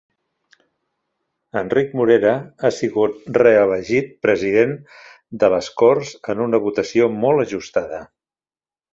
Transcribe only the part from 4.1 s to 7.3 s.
president de les Corts en una votació